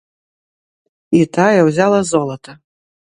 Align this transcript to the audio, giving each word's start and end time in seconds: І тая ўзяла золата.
І 1.19 1.21
тая 1.39 1.59
ўзяла 1.67 1.99
золата. 2.13 2.51